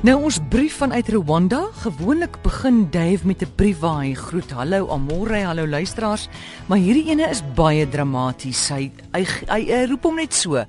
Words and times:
Nou 0.00 0.14
ons 0.24 0.38
brief 0.48 0.78
vanuit 0.80 1.08
Rwanda, 1.12 1.58
gewoonlik 1.82 2.38
begin 2.40 2.86
Dave 2.88 3.26
met 3.28 3.42
'n 3.42 3.52
brief 3.54 3.78
waar 3.80 4.00
hy 4.00 4.14
groet, 4.14 4.50
hallo 4.50 4.88
amore, 4.88 5.44
hallo 5.44 5.66
luisteraars, 5.66 6.28
maar 6.66 6.78
hierdie 6.78 7.10
ene 7.10 7.28
is 7.28 7.42
baie 7.54 7.88
dramaties. 7.88 8.68
Hy 8.68 8.90
hy, 9.12 9.26
hy, 9.48 9.60
hy 9.60 9.84
roep 9.84 10.02
hom 10.02 10.16
net 10.16 10.32
so 10.34 10.64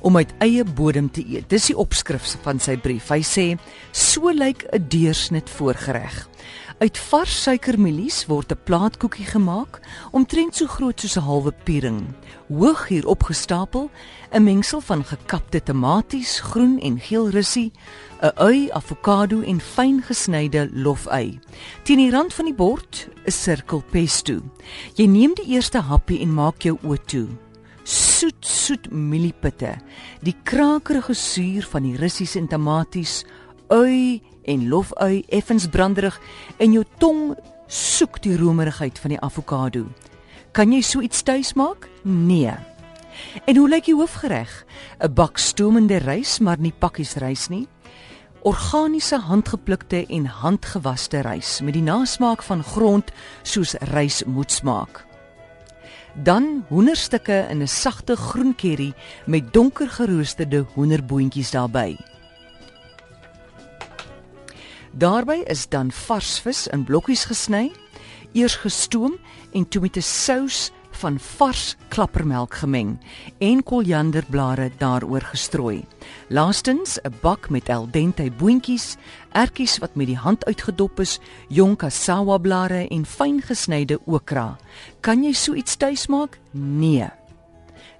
om 0.00 0.16
uit 0.16 0.34
eie 0.38 0.64
bodem 0.64 1.10
te 1.10 1.24
eet. 1.26 1.48
Dis 1.48 1.66
die 1.66 1.76
opskrif 1.76 2.36
van 2.42 2.60
sy 2.60 2.76
brief. 2.76 3.08
Hy 3.08 3.22
sê: 3.22 3.58
"So 3.90 4.28
lyk 4.28 4.66
'n 4.72 4.84
deursnit 4.88 5.48
voorgereg. 5.50 6.28
Uit 6.82 6.98
vars 6.98 7.34
suikermielies 7.42 8.24
word 8.26 8.50
'n 8.50 8.58
plaatkoekie 8.66 9.26
gemaak, 9.26 9.78
omtrent 10.10 10.56
so 10.56 10.66
groot 10.66 11.00
soos 11.00 11.16
'n 11.16 11.26
halwe 11.28 11.52
piering. 11.64 12.00
Hoog 12.48 12.88
hier 12.88 13.06
opgestapel, 13.06 13.90
'n 14.32 14.42
mengsel 14.42 14.80
van 14.80 15.04
gekapte 15.04 15.62
tomaties, 15.62 16.40
groen 16.40 16.80
en 16.80 16.98
geel 16.98 17.30
russie, 17.30 17.72
'n 18.20 18.32
ui, 18.34 18.70
avokado 18.72 19.40
en 19.42 19.60
fyn 19.60 20.02
gesnyde 20.02 20.70
lofui. 20.72 21.38
Teen 21.82 21.98
die 21.98 22.10
rand 22.10 22.34
van 22.34 22.44
die 22.44 22.54
bord 22.54 23.08
'n 23.26 23.30
sirkel 23.30 23.82
pesto. 23.90 24.42
Jy 24.94 25.06
neem 25.06 25.34
die 25.34 25.54
eerste 25.54 25.78
happie 25.78 26.20
en 26.20 26.34
maak 26.34 26.62
jou 26.62 26.78
oë 26.82 27.04
toe 27.04 27.28
soet 27.82 28.46
soet 28.46 28.90
mieliepitte, 28.90 29.74
die 30.22 30.34
krakerige 30.46 31.14
suur 31.14 31.66
van 31.72 31.86
die 31.88 31.96
russiese 31.98 32.38
en 32.38 32.48
tomaties, 32.50 33.22
ui 33.72 34.22
en 34.44 34.68
lofui 34.68 35.22
effens 35.28 35.66
branderig 35.68 36.18
en 36.60 36.74
jou 36.76 36.84
tong 37.00 37.32
soek 37.66 38.20
die 38.22 38.36
romerigheid 38.36 38.98
van 39.00 39.14
die 39.14 39.20
avokado. 39.20 39.86
Kan 40.52 40.72
jy 40.72 40.82
so 40.84 41.00
iets 41.00 41.22
tuis 41.24 41.54
maak? 41.56 41.88
Nee. 42.04 42.52
En 43.46 43.56
hoe 43.56 43.68
lyk 43.68 43.88
die 43.88 43.96
hoofgereg? 43.96 44.64
'n 45.00 45.14
Bak 45.14 45.38
stoomende 45.38 45.96
rys, 45.96 46.38
maar 46.38 46.58
nie 46.58 46.72
pakkies 46.78 47.14
rys 47.16 47.48
nie. 47.48 47.68
Organiese 48.42 49.18
handgeplukte 49.18 50.06
en 50.06 50.26
handgewaste 50.26 51.20
rys 51.20 51.60
met 51.60 51.74
die 51.74 51.82
nasmaak 51.82 52.42
van 52.42 52.62
grond 52.62 53.12
soos 53.42 53.74
rys 53.74 54.24
moet 54.24 54.52
smaak 54.52 55.06
dan 56.14 56.64
hoenderstukke 56.68 57.46
in 57.50 57.62
'n 57.62 57.68
sagte 57.68 58.16
groen 58.16 58.54
curry 58.54 58.92
met 59.26 59.52
donker 59.52 59.88
geroosterde 59.88 60.66
hoenderboontjies 60.74 61.50
daarbey. 61.50 62.11
Daarby 64.92 65.42
is 65.48 65.68
dan 65.68 65.88
vars 65.92 66.38
vis 66.44 66.66
in 66.68 66.84
blokkies 66.84 67.24
gesny, 67.24 67.70
eers 68.36 68.58
gestoom 68.60 69.14
en 69.56 69.64
toe 69.68 69.80
met 69.80 69.96
'n 69.96 70.04
sous 70.04 70.70
van 70.90 71.18
vars 71.18 71.76
klappermelk 71.88 72.54
gemeng 72.54 72.98
en 73.38 73.62
korianderblare 73.62 74.70
daaroor 74.78 75.20
gestrooi. 75.20 75.84
Laastens 76.28 76.98
'n 77.00 77.14
bak 77.20 77.50
met 77.50 77.68
al 77.68 77.90
dente 77.90 78.30
boontjies, 78.30 78.96
ertjies 79.32 79.78
wat 79.78 79.94
met 79.94 80.06
die 80.06 80.16
hand 80.16 80.44
uitgedop 80.44 81.00
is, 81.00 81.18
jong 81.48 81.76
cassava 81.76 82.38
blare 82.38 82.88
en 82.88 83.06
fyn 83.06 83.42
gesnyde 83.42 83.98
okra. 84.04 84.58
Kan 85.00 85.24
jy 85.24 85.32
so 85.32 85.54
iets 85.54 85.76
tuis 85.76 86.06
maak? 86.06 86.38
Nee. 86.50 87.08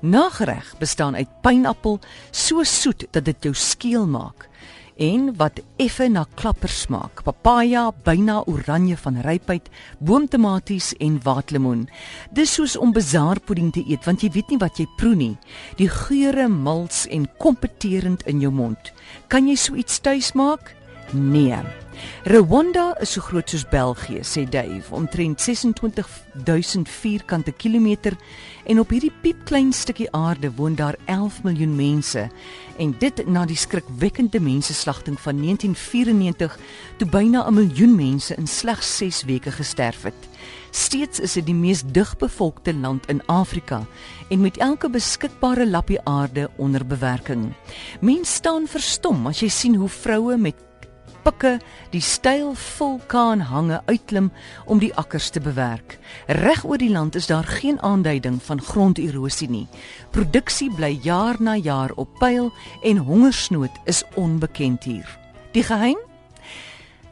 Nagereg 0.00 0.74
bestaan 0.78 1.16
uit 1.16 1.40
pineappel, 1.40 2.00
so 2.30 2.62
soet 2.62 3.06
dat 3.10 3.24
dit 3.24 3.42
jou 3.42 3.54
skeel 3.54 4.06
maak 4.06 4.50
en 4.96 5.30
wat 5.36 5.60
effe 5.76 6.08
na 6.08 6.24
klappers 6.34 6.80
smaak. 6.86 7.22
Papaja, 7.24 7.92
byna 8.04 8.42
oranje 8.46 8.96
van 8.96 9.20
rypheid, 9.24 9.70
boomtomaties 9.98 10.92
en 10.98 11.20
waatlemoen. 11.22 11.88
Dis 12.30 12.54
soos 12.54 12.76
om 12.76 12.92
bazaarpudding 12.92 13.72
te 13.72 13.84
eet 13.88 14.04
want 14.04 14.22
jy 14.22 14.30
weet 14.34 14.52
nie 14.52 14.60
wat 14.62 14.78
jy 14.78 14.86
proe 14.96 15.14
nie. 15.14 15.36
Die 15.80 15.88
geure 15.88 16.48
mals 16.48 17.06
en 17.10 17.28
kompeterend 17.38 18.26
in 18.26 18.40
jou 18.40 18.52
mond. 18.52 18.92
Kan 19.28 19.48
jy 19.48 19.56
so 19.56 19.74
iets 19.74 20.00
tuis 20.00 20.32
maak? 20.38 20.74
Nee. 21.12 21.58
Rwanda 22.24 22.96
is 23.00 23.12
so 23.12 23.20
groot 23.20 23.50
soos 23.50 23.64
België, 23.68 24.22
sê 24.24 24.44
Dave, 24.48 24.94
omtrent 24.94 25.40
26000 25.40 26.88
vierkante 26.88 27.52
kilometer 27.52 28.16
en 28.64 28.80
op 28.80 28.90
hierdie 28.94 29.12
piepklein 29.22 29.72
stukkie 29.76 30.08
aarde 30.16 30.52
woon 30.56 30.74
daar 30.78 30.96
11 31.04 31.42
miljoen 31.42 31.74
mense 31.76 32.28
en 32.78 32.94
dit 32.98 33.26
na 33.26 33.44
die 33.44 33.58
skrikwekkende 33.58 34.40
menseslagting 34.40 35.20
van 35.20 35.42
1994 35.42 36.58
toe 36.96 37.08
byna 37.08 37.44
'n 37.46 37.54
miljoen 37.54 37.94
mense 37.94 38.34
in 38.34 38.46
slegs 38.46 38.96
6 38.96 39.22
weke 39.24 39.50
gesterf 39.50 40.02
het. 40.02 40.28
Steeds 40.70 41.20
is 41.20 41.32
dit 41.32 41.46
die 41.46 41.54
mees 41.54 41.82
digbevolkte 41.82 42.74
land 42.74 43.06
in 43.08 43.26
Afrika 43.26 43.86
en 44.30 44.40
met 44.40 44.56
elke 44.56 44.90
beskikbare 44.90 45.68
lappie 45.68 46.00
aarde 46.04 46.50
onder 46.56 46.86
bewerking. 46.86 47.52
Mense 48.00 48.32
staan 48.32 48.66
verstom 48.66 49.26
as 49.26 49.40
jy 49.40 49.48
sien 49.48 49.74
hoe 49.74 49.88
vroue 49.88 50.36
met 50.36 50.71
pikke 51.22 51.56
die 51.90 52.00
styl 52.00 52.52
vulkaan 52.58 53.40
hange 53.40 53.80
uitklim 53.86 54.30
om 54.66 54.78
die 54.82 54.92
akkers 54.94 55.30
te 55.30 55.40
bewerk. 55.40 55.98
Reg 56.26 56.64
oor 56.64 56.78
die 56.78 56.90
land 56.90 57.14
is 57.14 57.26
daar 57.26 57.46
geen 57.46 57.80
aanduiding 57.80 58.40
van 58.42 58.60
gronderosie 58.60 59.50
nie. 59.50 59.66
Produksie 60.10 60.70
bly 60.74 60.98
jaar 61.02 61.36
na 61.38 61.56
jaar 61.56 61.92
op 61.96 62.08
pyl 62.18 62.52
en 62.82 62.96
hongersnood 62.96 63.82
is 63.84 64.04
onbekend 64.14 64.84
hier. 64.84 65.18
Die 65.52 65.62
geheim 65.62 65.98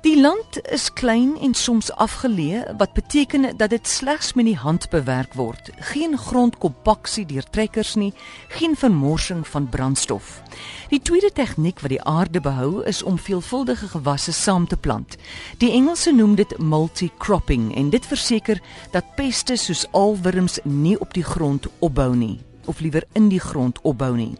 Die 0.00 0.20
land 0.20 0.60
is 0.70 0.92
klein 0.92 1.32
en 1.42 1.54
soms 1.54 1.88
afgeleë 1.92 2.76
wat 2.78 2.92
beteken 2.94 3.56
dat 3.56 3.70
dit 3.70 3.88
slegs 3.88 4.32
met 4.38 4.46
die 4.46 4.56
hand 4.56 4.86
bewerk 4.90 5.34
word. 5.34 5.70
Geen 5.90 6.14
grondkompaksie 6.18 7.26
deur 7.26 7.42
trekkers 7.50 7.94
nie, 7.94 8.12
geen 8.48 8.76
vermorsing 8.76 9.42
van 9.46 9.68
brandstof. 9.68 10.42
Die 10.88 11.02
tweede 11.02 11.32
tegniek 11.34 11.80
wat 11.80 11.90
die 11.90 12.02
aarde 12.02 12.40
behou 12.40 12.84
is 12.86 13.02
om 13.02 13.18
veelvuldige 13.18 13.88
gewasse 13.88 14.32
saam 14.32 14.66
te 14.66 14.76
plant. 14.76 15.16
Die 15.58 15.72
Engelse 15.72 16.12
noem 16.12 16.34
dit 16.34 16.58
multi-cropping 16.58 17.74
en 17.74 17.90
dit 17.90 18.06
verseker 18.06 18.62
dat 18.94 19.14
peste 19.16 19.56
soos 19.56 19.86
alwurms 19.90 20.60
nie 20.62 21.00
op 21.00 21.14
die 21.14 21.26
grond 21.26 21.66
opbou 21.78 22.14
nie 22.16 22.38
of 22.68 22.80
liewer 22.80 23.04
in 23.18 23.28
die 23.32 23.40
grond 23.40 23.80
opbou 23.82 24.12
nie. 24.16 24.36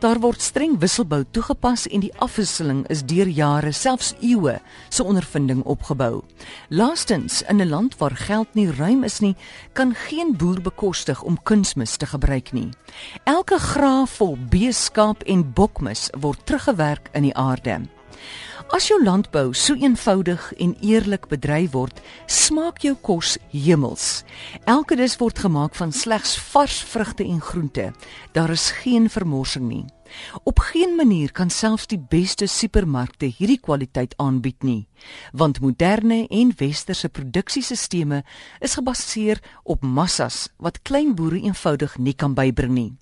Daar 0.00 0.20
word 0.22 0.40
streng 0.40 0.78
wisselbou 0.80 1.24
toegepas 1.30 1.86
en 1.90 2.00
die 2.00 2.12
afwisseling 2.22 2.84
is 2.88 3.04
deur 3.04 3.28
jare, 3.28 3.72
selfs 3.72 4.14
eeue, 4.20 4.56
se 4.88 5.04
ondervinding 5.04 5.64
opgebou. 5.64 6.22
Laastens, 6.68 7.42
in 7.42 7.60
'n 7.60 7.68
land 7.68 7.96
waar 7.98 8.16
geld 8.16 8.54
nie 8.54 8.70
ruim 8.70 9.04
is 9.04 9.20
nie, 9.20 9.36
kan 9.72 9.94
geen 9.94 10.36
boer 10.36 10.60
bekostig 10.60 11.22
om 11.22 11.42
kunsmis 11.42 11.96
te 11.96 12.06
gebruik 12.06 12.52
nie. 12.52 12.68
Elke 13.24 13.58
graaf 13.58 14.10
vol 14.10 14.36
beeskaap 14.48 15.22
en 15.22 15.52
bokmis 15.52 16.10
word 16.20 16.46
teruggewerk 16.46 17.08
in 17.12 17.22
die 17.22 17.36
aarde. 17.36 17.80
As 18.72 18.86
jou 18.88 18.96
landbou 19.04 19.50
so 19.52 19.74
eenvoudig 19.76 20.46
en 20.56 20.70
eerlik 20.80 21.26
bedryf 21.28 21.74
word, 21.74 21.98
smaak 22.24 22.78
jou 22.80 22.94
kos 23.04 23.34
hemels. 23.52 24.22
Elke 24.64 24.96
dis 24.96 25.18
word 25.20 25.42
gemaak 25.44 25.76
van 25.76 25.92
slegs 25.92 26.38
vars 26.54 26.78
vrugte 26.88 27.26
en 27.26 27.42
groente. 27.44 27.90
Daar 28.32 28.54
is 28.54 28.70
geen 28.80 29.10
vermorsing 29.12 29.68
nie. 29.68 29.84
Op 30.48 30.64
geen 30.72 30.96
manier 30.96 31.36
kan 31.36 31.52
selfs 31.52 31.86
die 31.92 32.00
beste 32.00 32.48
supermarkte 32.48 33.28
hierdie 33.28 33.60
kwaliteit 33.60 34.16
aanbied 34.16 34.64
nie, 34.64 34.88
want 35.36 35.60
moderne 35.60 36.24
en 36.32 36.56
westerse 36.56 37.12
produksiesisteme 37.12 38.24
is 38.60 38.80
gebaseer 38.80 39.44
op 39.64 39.84
massas 39.84 40.46
wat 40.56 40.80
klein 40.82 41.12
boere 41.14 41.44
eenvoudig 41.44 41.98
nie 41.98 42.16
kan 42.16 42.32
bybring 42.32 42.72
nie. 42.72 42.92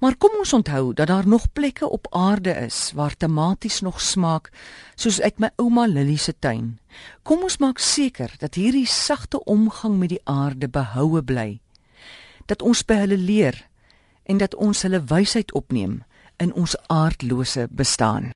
Maar 0.00 0.16
kom 0.16 0.30
ons 0.38 0.52
onthou 0.52 0.92
dat 0.94 1.06
daar 1.06 1.26
nog 1.26 1.52
plekke 1.52 1.88
op 1.88 2.06
aarde 2.10 2.50
is 2.50 2.92
waar 2.94 3.16
tomaties 3.16 3.80
nog 3.80 4.00
smaak 4.00 4.50
soos 4.94 5.20
uit 5.20 5.38
my 5.38 5.50
ouma 5.56 5.86
Lily 5.86 6.16
se 6.16 6.34
tuin. 6.38 6.78
Kom 7.22 7.42
ons 7.42 7.58
maak 7.58 7.78
seker 7.78 8.34
dat 8.38 8.54
hierdie 8.54 8.86
sagte 8.86 9.44
omgang 9.44 9.98
met 9.98 10.08
die 10.08 10.22
aarde 10.24 10.68
behoue 10.68 11.22
bly. 11.22 11.60
Dat 12.46 12.62
ons 12.62 12.84
by 12.84 13.02
hulle 13.04 13.18
leer 13.18 13.58
en 14.22 14.38
dat 14.38 14.54
ons 14.54 14.82
hulle 14.82 15.02
wysheid 15.10 15.52
opneem 15.52 16.02
in 16.42 16.54
ons 16.54 16.76
aardlose 16.86 17.66
bestaan. 17.70 18.30